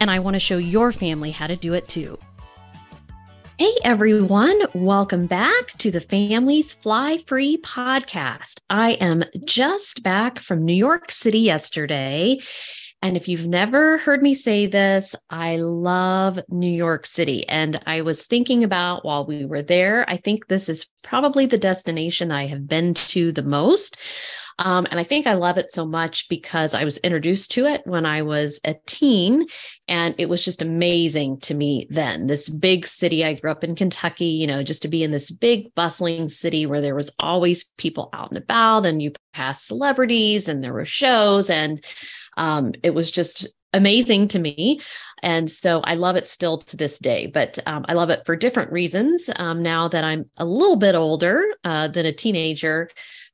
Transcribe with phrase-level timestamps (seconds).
[0.00, 2.18] and I want to show your family how to do it too.
[3.58, 8.60] Hey everyone, welcome back to the Families Fly Free podcast.
[8.68, 12.38] I am just back from New York City yesterday
[13.02, 17.46] and if you've never heard me say this, I love New York City.
[17.48, 21.58] And I was thinking about while we were there, I think this is probably the
[21.58, 23.96] destination I have been to the most.
[24.58, 27.82] Um, and I think I love it so much because I was introduced to it
[27.84, 29.46] when I was a teen.
[29.88, 32.26] And it was just amazing to me then.
[32.26, 35.30] This big city, I grew up in Kentucky, you know, just to be in this
[35.30, 40.48] big, bustling city where there was always people out and about, and you pass celebrities
[40.48, 41.50] and there were shows.
[41.50, 41.84] And
[42.36, 44.80] um, it was just amazing to me.
[45.22, 48.36] And so I love it still to this day, but um, I love it for
[48.36, 52.88] different reasons um, now that I'm a little bit older uh, than a teenager.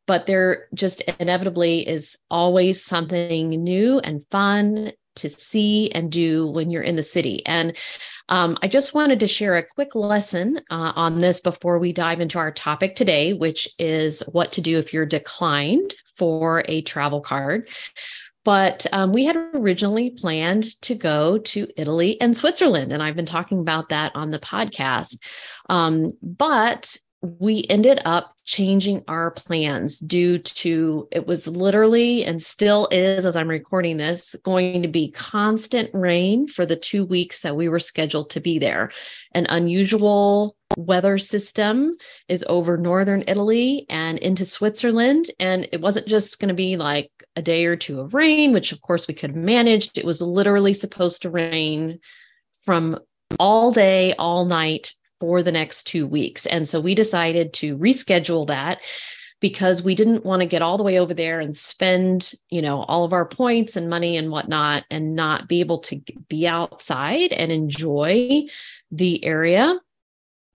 [0.07, 6.71] But there just inevitably is always something new and fun to see and do when
[6.71, 7.45] you're in the city.
[7.47, 7.77] And
[8.29, 12.21] um, I just wanted to share a quick lesson uh, on this before we dive
[12.21, 17.21] into our topic today, which is what to do if you're declined for a travel
[17.21, 17.69] card.
[18.45, 22.93] But um, we had originally planned to go to Italy and Switzerland.
[22.93, 25.17] And I've been talking about that on the podcast.
[25.69, 32.89] Um, but we ended up changing our plans due to it was literally and still
[32.91, 37.57] is as I'm recording this going to be constant rain for the 2 weeks that
[37.57, 38.91] we were scheduled to be there.
[39.33, 41.97] An unusual weather system
[42.29, 47.11] is over northern Italy and into Switzerland and it wasn't just going to be like
[47.37, 49.99] a day or two of rain, which of course we could have managed.
[49.99, 52.01] It was literally supposed to rain
[52.65, 52.99] from
[53.39, 56.47] all day, all night for the next two weeks.
[56.47, 58.81] And so we decided to reschedule that
[59.39, 62.81] because we didn't want to get all the way over there and spend, you know,
[62.83, 67.31] all of our points and money and whatnot and not be able to be outside
[67.31, 68.43] and enjoy
[68.91, 69.79] the area.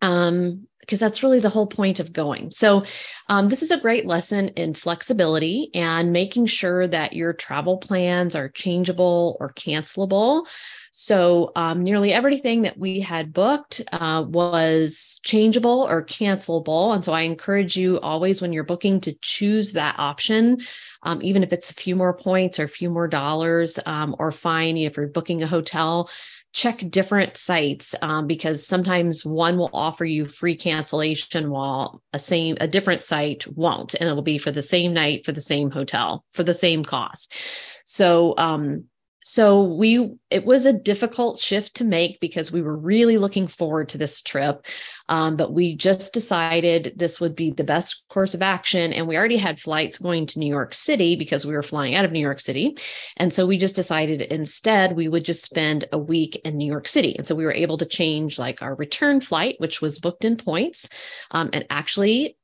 [0.02, 2.50] Um, because that's really the whole point of going.
[2.50, 2.86] So,
[3.28, 8.36] um, this is a great lesson in flexibility and making sure that your travel plans
[8.36, 10.46] are changeable or cancelable.
[11.00, 16.92] So, um, nearly everything that we had booked uh, was changeable or cancelable.
[16.92, 20.58] And so, I encourage you always when you're booking to choose that option,
[21.04, 24.32] um, even if it's a few more points or a few more dollars, um, or
[24.32, 26.10] fine if you're booking a hotel
[26.54, 32.58] check different sites um, because sometimes one will offer you free cancellation while a same
[32.60, 36.26] a different site won't and it'll be for the same night for the same hotel
[36.32, 37.36] for the same cost
[37.86, 38.86] so um,
[39.30, 43.90] so we it was a difficult shift to make because we were really looking forward
[43.90, 44.66] to this trip
[45.10, 49.18] um, but we just decided this would be the best course of action and we
[49.18, 52.22] already had flights going to new york city because we were flying out of new
[52.22, 52.78] york city.
[53.18, 56.88] And so we just decided instead we would just spend a week in new york
[56.88, 57.16] city.
[57.18, 60.38] And so we were able to change like our return flight which was booked in
[60.38, 60.88] points
[61.32, 62.38] um, and actually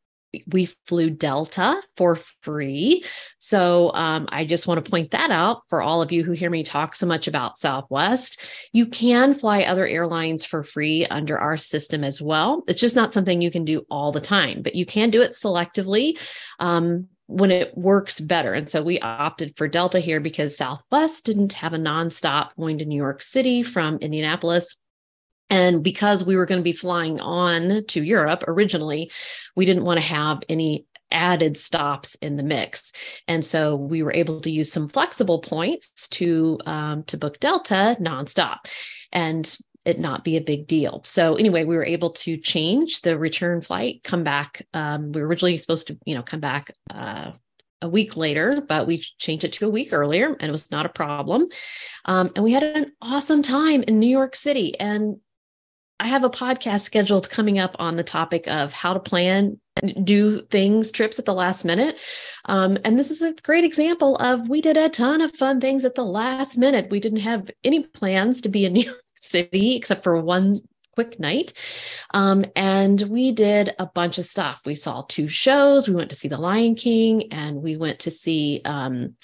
[0.47, 3.03] we flew Delta for free.
[3.37, 6.49] So um, I just want to point that out for all of you who hear
[6.49, 8.41] me talk so much about Southwest.
[8.71, 12.63] You can fly other airlines for free under our system as well.
[12.67, 15.31] It's just not something you can do all the time, but you can do it
[15.31, 16.17] selectively.
[16.59, 18.53] Um, when it works better.
[18.53, 22.85] And so we opted for Delta here because Southwest didn't have a nonstop going to
[22.85, 24.75] New York City from Indianapolis.
[25.53, 29.11] And because we were going to be flying on to Europe originally,
[29.55, 32.91] we didn't want to have any added stops in the mix.
[33.27, 37.95] And so we were able to use some flexible points to um, to book Delta
[38.01, 38.65] nonstop.
[39.11, 39.55] And
[39.85, 41.03] it not be a big deal.
[41.05, 44.65] So anyway, we were able to change the return flight, come back.
[44.73, 47.33] Um, we were originally supposed to, you know, come back uh,
[47.79, 50.87] a week later, but we changed it to a week earlier, and it was not
[50.87, 51.47] a problem.
[52.05, 54.79] Um, and we had an awesome time in New York City.
[54.79, 55.17] And
[56.03, 60.05] I have a podcast scheduled coming up on the topic of how to plan and
[60.05, 61.97] do things trips at the last minute.
[62.43, 65.85] Um, and this is a great example of we did a ton of fun things
[65.85, 66.91] at the last minute.
[66.91, 70.57] We didn't have any plans to be in new york city except for one
[70.93, 71.53] quick night.
[72.13, 74.59] Um, and we did a bunch of stuff.
[74.65, 75.87] We saw two shows.
[75.87, 79.15] We went to see the lion king and we went to see um,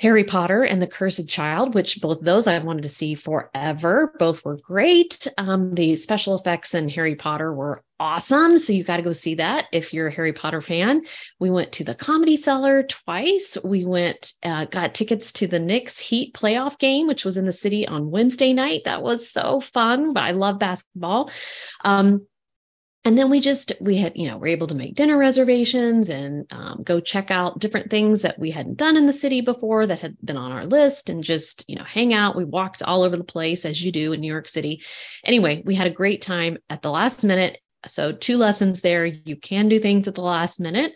[0.00, 4.12] Harry Potter and the Cursed Child, which both those I wanted to see forever.
[4.18, 5.26] Both were great.
[5.38, 8.58] Um, the special effects in Harry Potter were awesome.
[8.58, 11.02] So you got to go see that if you're a Harry Potter fan.
[11.38, 13.56] We went to the Comedy Cellar twice.
[13.62, 17.52] We went, uh, got tickets to the Knicks Heat playoff game, which was in the
[17.52, 18.82] city on Wednesday night.
[18.84, 20.12] That was so fun.
[20.12, 21.30] But I love basketball.
[21.84, 22.26] Um,
[23.04, 26.46] and then we just we had you know we're able to make dinner reservations and
[26.50, 30.00] um, go check out different things that we hadn't done in the city before that
[30.00, 32.36] had been on our list and just you know hang out.
[32.36, 34.82] We walked all over the place as you do in new york city.
[35.24, 37.58] Anyway we had a great time at the last minute.
[37.86, 39.04] So two lessons there.
[39.04, 40.94] You can do things at the last minute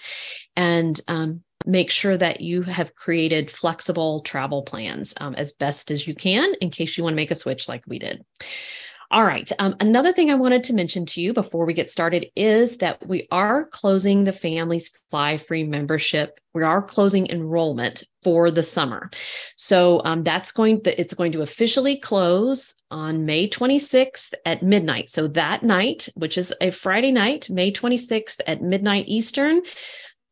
[0.57, 6.07] and um, make sure that you have created flexible travel plans um, as best as
[6.07, 8.25] you can in case you want to make a switch like we did
[9.11, 9.51] all right.
[9.59, 13.07] Um, another thing I wanted to mention to you before we get started is that
[13.09, 16.39] we are closing the Families Fly Free membership.
[16.53, 19.09] We are closing enrollment for the summer.
[19.57, 25.09] So um, that's going to, it's going to officially close on May 26th at midnight.
[25.09, 29.63] So that night, which is a Friday night, May 26th at midnight Eastern,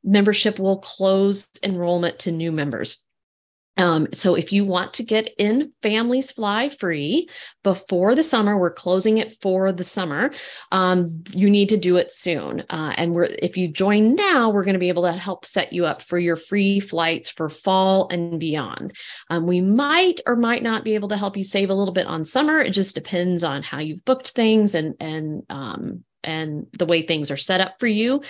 [0.05, 3.06] membership will close enrollment to new members.
[3.77, 7.29] Um, so if you want to get in families fly free
[7.63, 10.33] before the summer, we're closing it for the summer.
[10.73, 12.65] Um, you need to do it soon.
[12.71, 15.73] Uh, and we're if you join now, we're going to be able to help set
[15.73, 18.97] you up for your free flights for fall and beyond.
[19.31, 22.07] Um, we might or might not be able to help you save a little bit
[22.07, 22.61] on summer.
[22.61, 27.31] It just depends on how you've booked things and and um, and the way things
[27.31, 28.23] are set up for you.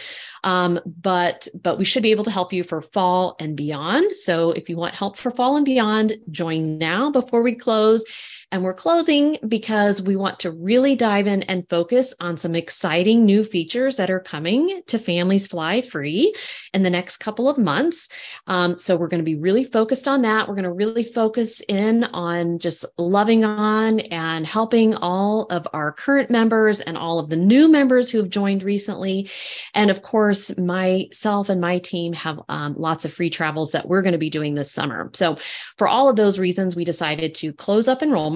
[0.45, 4.15] Um, but but we should be able to help you for fall and beyond.
[4.15, 8.05] So if you want help for fall and beyond join now before we close
[8.53, 13.25] and we're closing because we want to really dive in and focus on some exciting
[13.25, 16.33] new features that are coming to Families Fly Free
[16.73, 18.09] in the next couple of months.
[18.47, 20.47] Um, so we're going to be really focused on that.
[20.47, 25.91] We're going to really focus in on just loving on and helping all of our
[25.91, 29.29] current members and all of the new members who have joined recently.
[29.75, 34.03] And of course, myself and my team have um, lots of free travels that we're
[34.03, 35.11] going to be doing this summer.
[35.15, 35.37] So
[35.79, 38.36] for all of those reasons, we decided to close up enrollment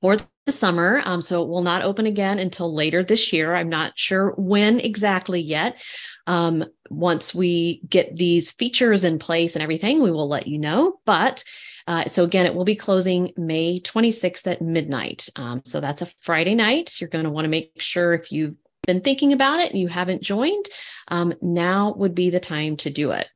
[0.00, 0.16] for
[0.46, 1.02] the summer.
[1.04, 3.54] Um, so it will not open again until later this year.
[3.54, 5.80] I'm not sure when exactly yet.
[6.26, 11.00] Um, once we get these features in place and everything, we will let you know.
[11.04, 11.44] But
[11.86, 15.28] uh, so again, it will be closing May 26th at midnight.
[15.36, 17.00] Um, so that's a Friday night.
[17.00, 18.56] You're going to want to make sure if you've
[18.86, 20.66] been thinking about it and you haven't joined,
[21.08, 23.26] um, now would be the time to do it.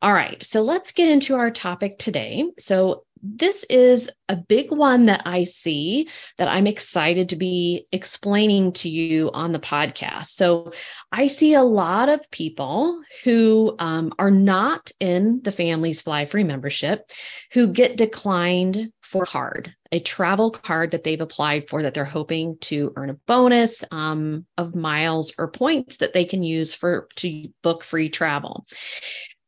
[0.00, 2.44] All right, so let's get into our topic today.
[2.58, 6.08] So, this is a big one that I see
[6.38, 10.26] that I'm excited to be explaining to you on the podcast.
[10.26, 10.72] So,
[11.12, 16.44] I see a lot of people who um, are not in the Families Fly Free
[16.44, 17.08] membership
[17.52, 22.56] who get declined for card, a travel card that they've applied for that they're hoping
[22.62, 27.48] to earn a bonus um, of miles or points that they can use for to
[27.62, 28.64] book free travel.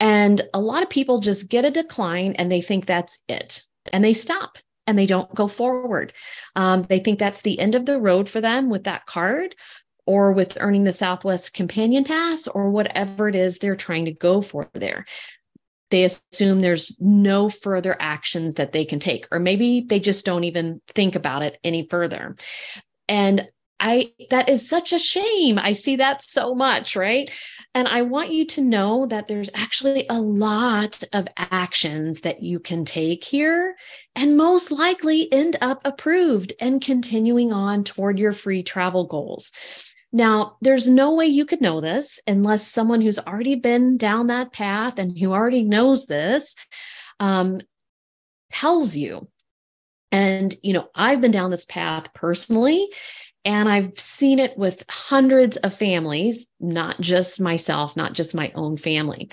[0.04, 4.04] And a lot of people just get a decline and they think that's it and
[4.04, 6.12] they stop and they don't go forward.
[6.56, 9.54] Um, they think that's the end of the road for them with that card
[10.04, 14.42] or with earning the Southwest Companion Pass or whatever it is they're trying to go
[14.42, 15.06] for there.
[15.90, 20.44] They assume there's no further actions that they can take, or maybe they just don't
[20.44, 22.36] even think about it any further.
[23.08, 23.48] And
[23.80, 25.58] I that is such a shame.
[25.58, 27.30] I see that so much, right?
[27.74, 32.60] And I want you to know that there's actually a lot of actions that you
[32.60, 33.74] can take here
[34.14, 39.50] and most likely end up approved and continuing on toward your free travel goals.
[40.12, 44.52] Now, there's no way you could know this unless someone who's already been down that
[44.52, 46.54] path and who already knows this
[47.18, 47.60] um,
[48.48, 49.28] tells you.
[50.12, 52.88] And, you know, I've been down this path personally,
[53.44, 58.76] and I've seen it with hundreds of families, not just myself, not just my own
[58.76, 59.30] family.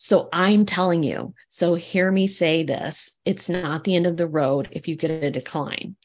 [0.00, 4.28] So I'm telling you, so hear me say this it's not the end of the
[4.28, 5.96] road if you get a decline.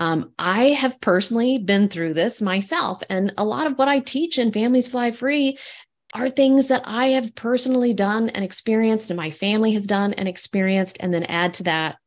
[0.00, 4.38] Um, I have personally been through this myself, and a lot of what I teach
[4.38, 5.58] in Families Fly Free
[6.12, 10.26] are things that I have personally done and experienced, and my family has done and
[10.26, 11.98] experienced, and then add to that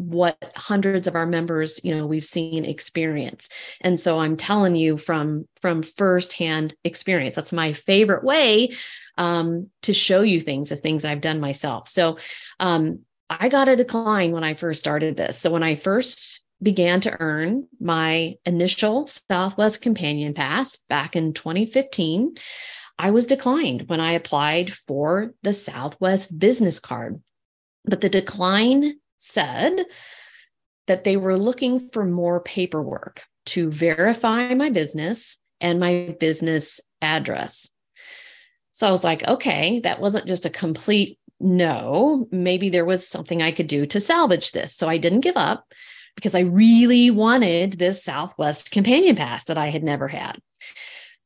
[0.00, 3.50] what hundreds of our members you know we've seen experience.
[3.82, 8.70] And so i'm telling you from from firsthand experience that's my favorite way
[9.18, 11.86] um, to show you things as things i've done myself.
[11.86, 12.18] So
[12.58, 15.38] um, i got a decline when i first started this.
[15.38, 22.36] So when i first began to earn my initial southwest companion pass back in 2015
[22.98, 27.20] i was declined when i applied for the southwest business card.
[27.84, 29.84] But the decline said
[30.86, 37.68] that they were looking for more paperwork to verify my business and my business address.
[38.72, 42.28] So I was like, okay, that wasn't just a complete no.
[42.30, 44.74] Maybe there was something I could do to salvage this.
[44.74, 45.66] So I didn't give up
[46.16, 50.38] because I really wanted this Southwest companion pass that I had never had.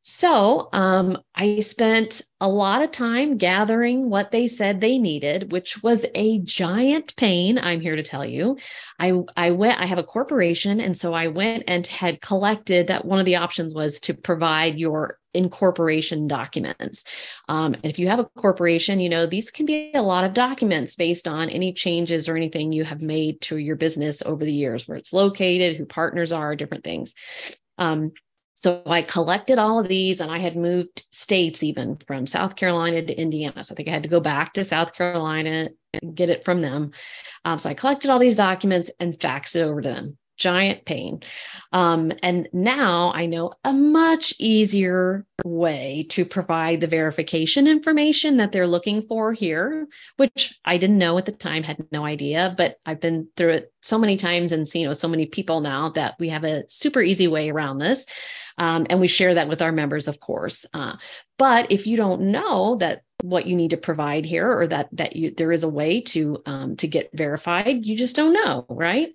[0.07, 5.83] So um, I spent a lot of time gathering what they said they needed, which
[5.83, 7.57] was a giant pain.
[7.57, 8.59] I'm here to tell you.
[8.99, 9.81] I I went.
[9.81, 13.07] I have a corporation, and so I went and had collected that.
[13.07, 17.05] One of the options was to provide your incorporation documents.
[17.49, 20.35] Um, and if you have a corporation, you know these can be a lot of
[20.35, 24.53] documents based on any changes or anything you have made to your business over the
[24.53, 27.15] years, where it's located, who partners are, different things.
[27.79, 28.13] Um,
[28.65, 33.03] so I collected all of these and I had moved states even from South Carolina
[33.03, 33.63] to Indiana.
[33.63, 36.63] So I think I had to go back to South Carolina and get it from
[36.63, 36.93] them.
[37.45, 41.23] Um, so I collected all these documents and faxed it over to them giant pain.
[41.73, 48.53] Um, and now I know a much easier way to provide the verification information that
[48.53, 49.87] they're looking for here,
[50.17, 53.73] which I didn't know at the time, had no idea, but I've been through it
[53.83, 57.01] so many times and seen with so many people now that we have a super
[57.01, 58.07] easy way around this.
[58.57, 60.65] Um, and we share that with our members, of course.
[60.73, 60.95] Uh,
[61.39, 65.17] but if you don't know that what you need to provide here or that that
[65.17, 69.09] you there is a way to um, to get verified, you just don't know, right?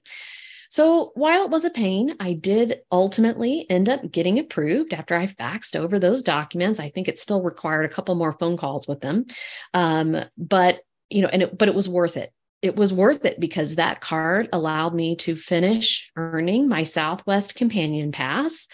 [0.70, 5.26] So while it was a pain, I did ultimately end up getting approved after I
[5.26, 6.80] faxed over those documents.
[6.80, 9.26] I think it still required a couple more phone calls with them.
[9.74, 12.32] Um, but you know, and it, but it was worth it.
[12.62, 18.12] It was worth it because that card allowed me to finish earning my Southwest Companion
[18.12, 18.68] Pass.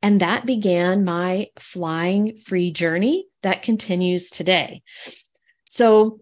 [0.00, 4.82] And that began my flying free journey that continues today.
[5.68, 6.20] So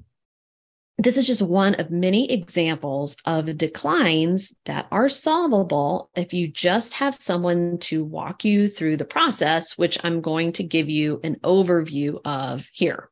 [1.02, 6.92] this is just one of many examples of declines that are solvable if you just
[6.94, 11.36] have someone to walk you through the process, which I'm going to give you an
[11.42, 13.08] overview of here.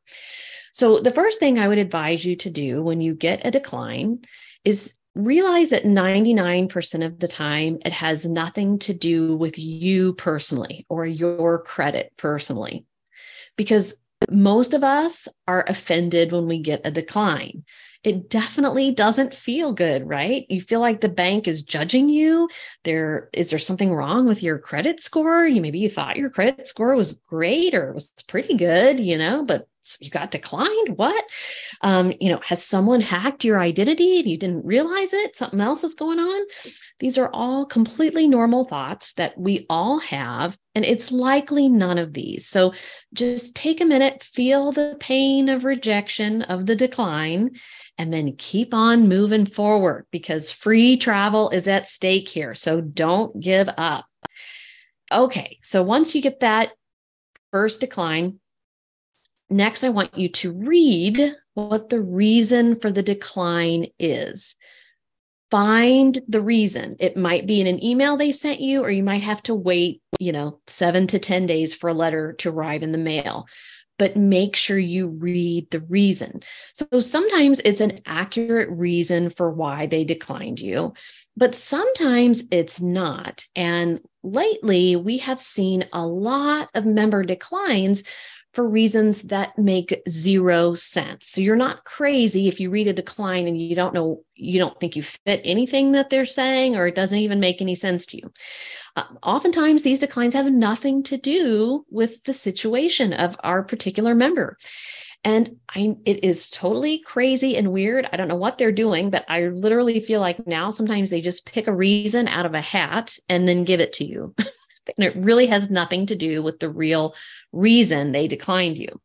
[0.71, 4.19] So, the first thing I would advise you to do when you get a decline
[4.63, 10.85] is realize that 99% of the time it has nothing to do with you personally
[10.89, 12.85] or your credit personally.
[13.57, 13.95] Because
[14.29, 17.63] most of us are offended when we get a decline.
[18.03, 20.45] It definitely doesn't feel good, right?
[20.49, 22.47] You feel like the bank is judging you.
[22.85, 25.45] There is there something wrong with your credit score?
[25.45, 29.43] You maybe you thought your credit score was great or was pretty good, you know,
[29.43, 29.67] but
[29.99, 30.97] you got declined?
[30.97, 31.23] What?
[31.81, 35.35] Um, you know has someone hacked your identity and you didn't realize it?
[35.35, 36.45] Something else is going on?
[36.99, 42.13] These are all completely normal thoughts that we all have and it's likely none of
[42.13, 42.47] these.
[42.47, 42.73] So
[43.13, 47.51] just take a minute feel the pain of rejection of the decline
[47.97, 52.55] and then keep on moving forward because free travel is at stake here.
[52.55, 54.05] So don't give up.
[55.11, 56.71] Okay so once you get that
[57.51, 58.39] first decline
[59.49, 64.55] Next, I want you to read what the reason for the decline is.
[65.49, 66.95] Find the reason.
[66.99, 70.01] It might be in an email they sent you, or you might have to wait,
[70.19, 73.47] you know, seven to 10 days for a letter to arrive in the mail.
[73.97, 76.41] But make sure you read the reason.
[76.73, 80.93] So sometimes it's an accurate reason for why they declined you,
[81.35, 83.43] but sometimes it's not.
[83.55, 88.03] And lately, we have seen a lot of member declines
[88.53, 91.27] for reasons that make zero sense.
[91.27, 94.79] So you're not crazy if you read a decline and you don't know, you don't
[94.79, 98.17] think you fit anything that they're saying, or it doesn't even make any sense to
[98.17, 98.31] you.
[98.95, 104.57] Uh, oftentimes, these declines have nothing to do with the situation of our particular member.
[105.23, 108.07] And I, it is totally crazy and weird.
[108.11, 111.45] I don't know what they're doing, but I literally feel like now sometimes they just
[111.45, 114.33] pick a reason out of a hat and then give it to you.
[114.97, 117.15] and it really has nothing to do with the real
[117.51, 118.99] reason they declined you.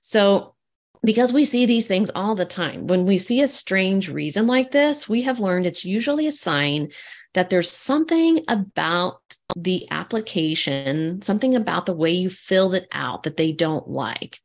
[0.00, 0.54] So,
[1.02, 4.72] because we see these things all the time, when we see a strange reason like
[4.72, 6.90] this, we have learned it's usually a sign
[7.34, 9.20] that there's something about
[9.54, 14.40] the application, something about the way you filled it out that they don't like.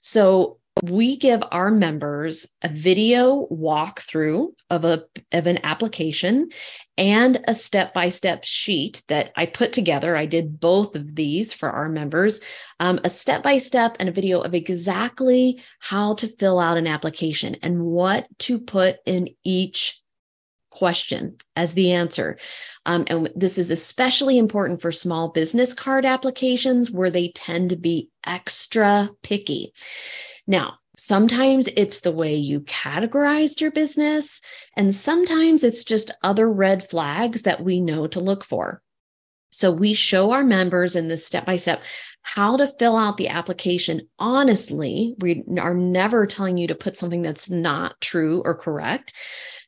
[0.00, 6.50] So, we give our members a video walkthrough of a of an application
[6.98, 10.16] and a step-by-step sheet that I put together.
[10.16, 12.40] I did both of these for our members,
[12.80, 17.82] um, a step-by-step and a video of exactly how to fill out an application and
[17.82, 20.00] what to put in each
[20.70, 22.38] question as the answer.
[22.84, 27.76] Um, and this is especially important for small business card applications where they tend to
[27.76, 29.72] be extra picky.
[30.46, 34.40] Now, Sometimes it's the way you categorized your business,
[34.76, 38.82] and sometimes it's just other red flags that we know to look for.
[39.50, 41.82] So we show our members in this step by step
[42.26, 45.14] how to fill out the application honestly.
[45.20, 49.12] We are never telling you to put something that's not true or correct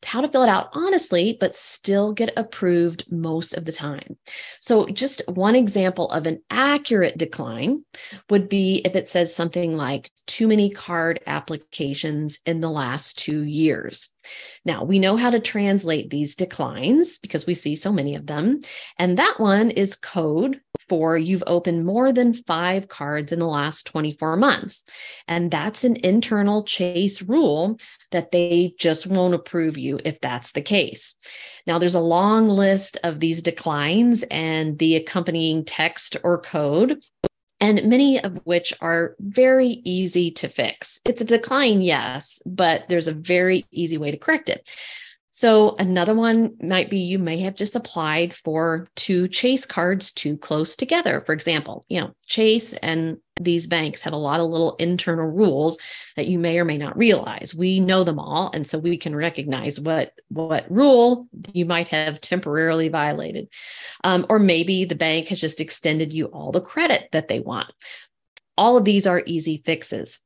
[0.05, 4.17] how to fill it out honestly, but still get approved most of the time.
[4.59, 7.83] So, just one example of an accurate decline
[8.29, 13.41] would be if it says something like too many card applications in the last two
[13.41, 14.09] years.
[14.63, 18.61] Now, we know how to translate these declines because we see so many of them.
[18.97, 23.85] And that one is code for you've opened more than five cards in the last
[23.85, 24.83] 24 months.
[25.27, 27.79] And that's an internal Chase rule
[28.11, 31.15] that they just won't approve you if that's the case.
[31.67, 36.99] Now, there's a long list of these declines and the accompanying text or code
[37.61, 40.99] and many of which are very easy to fix.
[41.05, 44.69] It's a decline, yes, but there's a very easy way to correct it.
[45.39, 50.35] So another one might be you may have just applied for two Chase cards too
[50.35, 51.23] close together.
[51.25, 55.79] For example, you know, Chase and these banks have a lot of little internal rules
[56.17, 57.55] that you may or may not realize.
[57.55, 62.19] We know them all and so we can recognize what what rule you might have
[62.19, 63.47] temporarily violated.
[64.03, 67.71] Um, or maybe the bank has just extended you all the credit that they want.
[68.57, 70.19] All of these are easy fixes.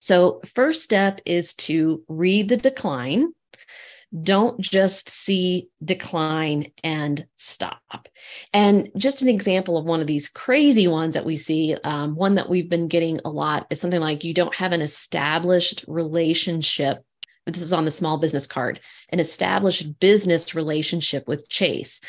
[0.00, 3.32] So, first step is to read the decline
[4.20, 8.08] don't just see decline and stop.
[8.52, 12.34] And just an example of one of these crazy ones that we see, um, one
[12.34, 17.04] that we've been getting a lot is something like you don't have an established relationship.
[17.46, 22.00] This is on the small business card, an established business relationship with Chase.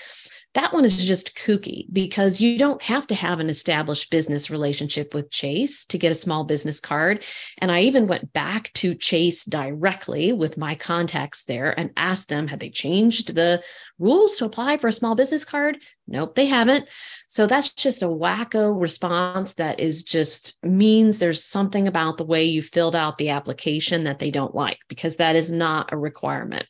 [0.54, 5.16] That one is just kooky because you don't have to have an established business relationship
[5.16, 7.24] with Chase to get a small business card.
[7.58, 12.48] And I even went back to Chase directly with my contacts there and asked them,
[12.48, 13.64] had they changed the
[13.98, 15.78] rules to apply for a small business card?
[16.08, 16.88] Nope, they haven't.
[17.28, 22.44] So that's just a wacko response that is just means there's something about the way
[22.44, 26.68] you filled out the application that they don't like because that is not a requirement.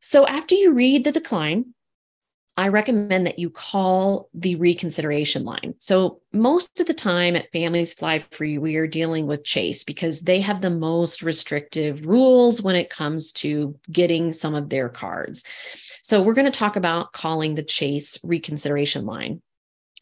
[0.00, 1.66] So after you read the decline,
[2.56, 5.74] I recommend that you call the reconsideration line.
[5.78, 10.20] So, most of the time at Families Fly Free, we are dealing with Chase because
[10.20, 15.42] they have the most restrictive rules when it comes to getting some of their cards.
[16.02, 19.42] So, we're going to talk about calling the Chase reconsideration line.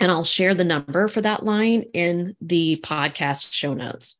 [0.02, 4.18] And I'll share the number for that line in the podcast show notes.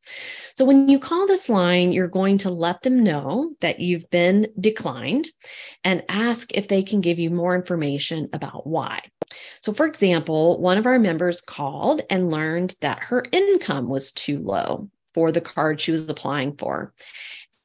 [0.55, 4.47] So when you call this line, you're going to let them know that you've been
[4.61, 5.29] declined
[5.83, 9.01] and ask if they can give you more information about why.
[9.61, 14.38] So, for example, one of our members called and learned that her income was too
[14.38, 16.95] low for the card she was applying for.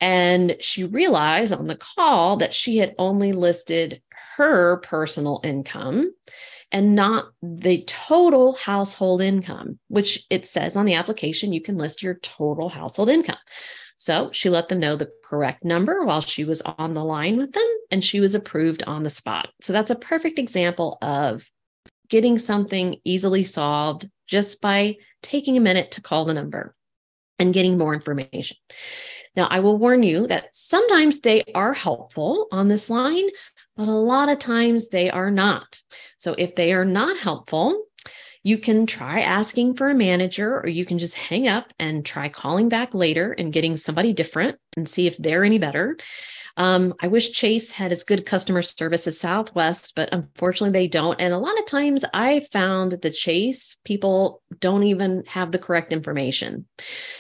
[0.01, 4.01] And she realized on the call that she had only listed
[4.38, 6.13] her personal income
[6.71, 12.03] and not the total household income, which it says on the application you can list
[12.03, 13.38] your total household income.
[13.95, 17.53] So she let them know the correct number while she was on the line with
[17.53, 19.49] them, and she was approved on the spot.
[19.62, 21.43] So that's a perfect example of
[22.10, 26.75] getting something easily solved just by taking a minute to call the number
[27.39, 28.58] and getting more information.
[29.36, 33.27] Now, I will warn you that sometimes they are helpful on this line,
[33.77, 35.81] but a lot of times they are not.
[36.17, 37.85] So if they are not helpful,
[38.43, 42.29] you can try asking for a manager, or you can just hang up and try
[42.29, 45.97] calling back later and getting somebody different and see if they're any better.
[46.57, 51.21] Um, I wish Chase had as good customer service as Southwest, but unfortunately they don't.
[51.21, 55.93] And a lot of times I found the Chase people don't even have the correct
[55.93, 56.65] information.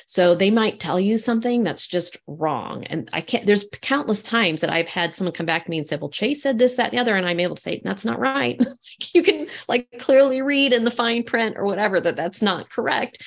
[0.07, 2.85] So they might tell you something that's just wrong.
[2.85, 5.85] And I can't, there's countless times that I've had someone come back to me and
[5.85, 7.15] say, well, Chase said this, that, and the other.
[7.15, 8.59] And I'm able to say, that's not right.
[9.13, 13.21] you can like clearly read in the fine print or whatever that that's not correct.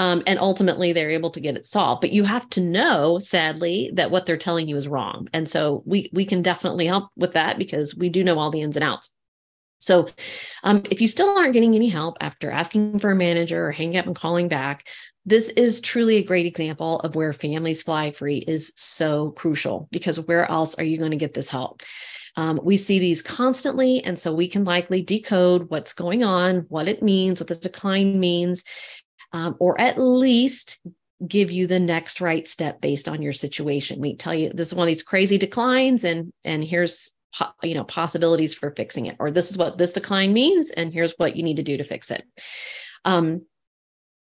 [0.00, 2.00] Um, and ultimately they're able to get it solved.
[2.00, 5.28] But you have to know sadly that what they're telling you is wrong.
[5.34, 8.62] And so we we can definitely help with that because we do know all the
[8.62, 9.12] ins and outs.
[9.78, 10.08] So
[10.62, 13.98] um, if you still aren't getting any help after asking for a manager or hanging
[13.98, 14.86] up and calling back
[15.26, 20.18] this is truly a great example of where families fly free is so crucial because
[20.18, 21.82] where else are you going to get this help?
[22.36, 26.88] Um, we see these constantly, and so we can likely decode what's going on, what
[26.88, 28.64] it means, what the decline means,
[29.32, 30.78] um, or at least
[31.26, 34.00] give you the next right step based on your situation.
[34.00, 37.10] We tell you this is one of these crazy declines, and and here's
[37.62, 41.14] you know possibilities for fixing it, or this is what this decline means, and here's
[41.16, 42.24] what you need to do to fix it.
[43.04, 43.46] Um,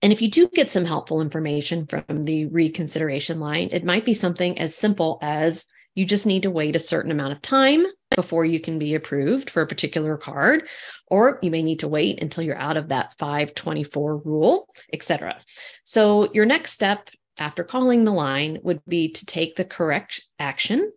[0.03, 4.15] And if you do get some helpful information from the reconsideration line, it might be
[4.15, 8.45] something as simple as you just need to wait a certain amount of time before
[8.45, 10.67] you can be approved for a particular card,
[11.07, 15.39] or you may need to wait until you're out of that 524 rule, etc.
[15.83, 20.91] So your next step after calling the line would be to take the correct action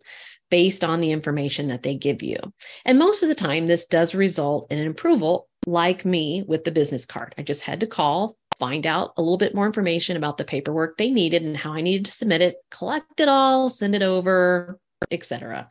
[0.51, 2.37] based on the information that they give you.
[2.85, 6.71] And most of the time, this does result in an approval, like me with the
[6.71, 7.35] business card.
[7.39, 10.97] I just had to call, find out a little bit more information about the paperwork
[10.97, 14.79] they needed and how I needed to submit it, collect it all, send it over,
[15.11, 15.69] etc.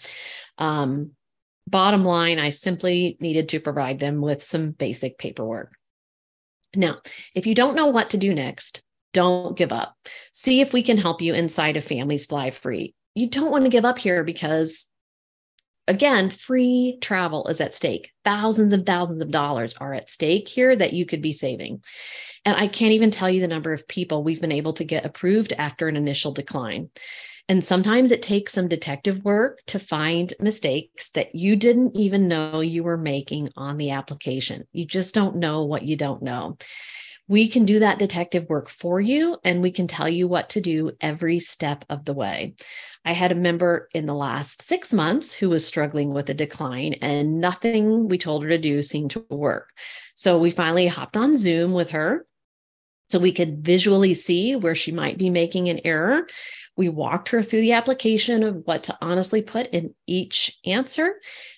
[0.57, 1.11] Um,
[1.67, 5.71] bottom line, I simply needed to provide them with some basic paperwork.
[6.75, 6.99] Now,
[7.35, 8.81] if you don't know what to do next,
[9.13, 9.95] don't give up.
[10.31, 12.95] See if we can help you inside of Families Fly Free.
[13.13, 14.89] You don't want to give up here because,
[15.87, 18.09] again, free travel is at stake.
[18.23, 21.83] Thousands and thousands of dollars are at stake here that you could be saving.
[22.43, 25.05] And I can't even tell you the number of people we've been able to get
[25.05, 26.89] approved after an initial decline.
[27.49, 32.61] And sometimes it takes some detective work to find mistakes that you didn't even know
[32.61, 34.65] you were making on the application.
[34.71, 36.57] You just don't know what you don't know.
[37.27, 40.61] We can do that detective work for you and we can tell you what to
[40.61, 42.55] do every step of the way.
[43.05, 46.93] I had a member in the last six months who was struggling with a decline,
[47.01, 49.69] and nothing we told her to do seemed to work.
[50.15, 52.25] So we finally hopped on Zoom with her
[53.09, 56.27] so we could visually see where she might be making an error.
[56.75, 61.15] We walked her through the application of what to honestly put in each answer,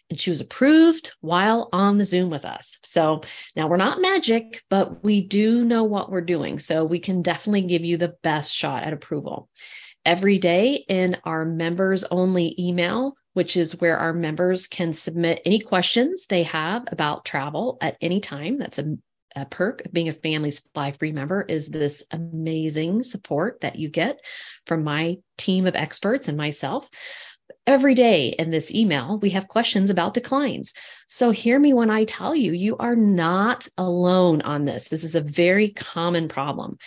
[0.09, 2.79] and she was approved while on the Zoom with us.
[2.83, 3.21] So
[3.55, 6.59] now we're not magic, but we do know what we're doing.
[6.59, 9.49] So we can definitely give you the best shot at approval.
[10.05, 15.59] Every day in our members only email, which is where our members can submit any
[15.59, 18.59] questions they have about travel at any time.
[18.59, 18.95] That's a
[19.35, 23.89] a perk of being a Families Fly Free member is this amazing support that you
[23.89, 24.19] get
[24.65, 26.87] from my team of experts and myself.
[27.67, 30.73] Every day in this email, we have questions about declines.
[31.07, 34.87] So, hear me when I tell you, you are not alone on this.
[34.87, 36.77] This is a very common problem.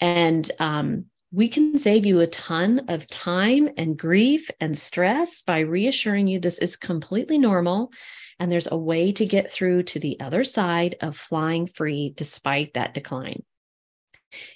[0.00, 5.60] And um, we can save you a ton of time and grief and stress by
[5.60, 7.92] reassuring you this is completely normal
[8.38, 12.74] and there's a way to get through to the other side of flying free despite
[12.74, 13.42] that decline.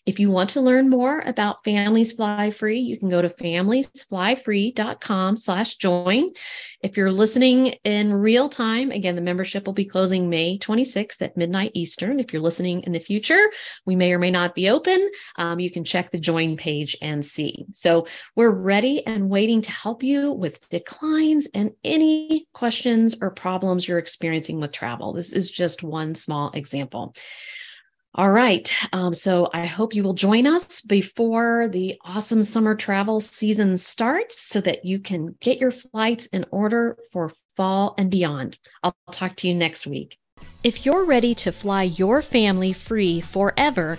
[0.06, 5.36] If you want to learn more about Families Fly Free, you can go to familiesflyfree.com
[5.36, 6.32] slash join.
[6.82, 11.36] If you're listening in real time, again, the membership will be closing May 26th at
[11.36, 12.20] midnight Eastern.
[12.20, 13.50] If you're listening in the future,
[13.86, 15.10] we may or may not be open.
[15.36, 17.64] Um, you can check the join page and see.
[17.72, 18.06] So
[18.36, 23.98] we're ready and waiting to help you with declines and any questions or problems you're
[23.98, 25.12] experiencing with travel.
[25.12, 27.14] This is just one small example.
[28.14, 28.70] All right.
[28.92, 34.38] Um, so I hope you will join us before the awesome summer travel season starts
[34.38, 38.58] so that you can get your flights in order for fall and beyond.
[38.82, 40.18] I'll talk to you next week.
[40.62, 43.98] If you're ready to fly your family free forever,